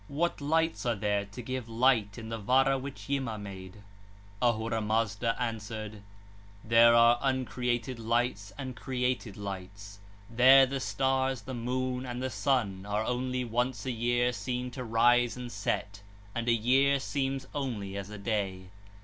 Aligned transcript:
What 0.07 0.41
lights 0.41 0.83
are 0.87 0.95
there 0.95 1.25
to 1.25 1.43
give 1.43 1.69
light 1.69 2.15
1 2.17 2.23
in 2.25 2.29
the 2.29 2.39
Vara 2.39 2.75
which 2.79 3.07
Yima 3.07 3.37
made? 3.37 3.83
40 4.41 4.57
(131). 4.57 4.71
Ahura 4.71 4.81
Mazda 4.81 5.35
answered: 5.39 6.01
'There 6.63 6.95
are 6.95 7.19
uncreated 7.21 7.99
lights 7.99 8.51
and 8.57 8.75
created 8.75 9.37
lights 9.37 9.99
2. 10.31 10.37
There 10.37 10.65
the 10.65 10.79
stars, 10.79 11.43
the 11.43 11.53
moon, 11.53 12.07
and 12.07 12.19
the 12.19 12.31
sun 12.31 12.83
are 12.87 13.03
only 13.03 13.45
once 13.45 13.85
(a 13.85 13.91
year) 13.91 14.33
seen 14.33 14.71
to 14.71 14.83
rise 14.83 15.37
and 15.37 15.51
set 15.51 16.01
3, 16.33 16.33
and 16.33 16.47
a 16.47 16.51
year 16.53 16.99
seems 16.99 17.45
only 17.53 17.95
as 17.95 18.09
a 18.09 18.17
day. 18.17 18.69